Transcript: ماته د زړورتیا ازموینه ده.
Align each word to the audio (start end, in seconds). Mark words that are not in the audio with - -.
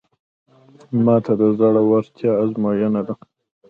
ماته 1.03 1.33
د 1.39 1.41
زړورتیا 1.57 2.31
ازموینه 2.43 3.01
ده. 3.07 3.13